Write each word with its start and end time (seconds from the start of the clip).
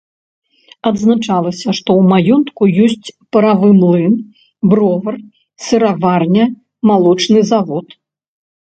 Адзначалася, 0.89 1.67
што 1.79 1.89
ў 2.03 2.07
маёнтку 2.13 2.63
ёсць 2.87 3.13
паравы 3.37 3.69
млын, 3.79 4.13
бровар, 4.73 5.15
сыраварня, 5.69 6.45
малочны 6.91 7.39
завод. 7.55 7.87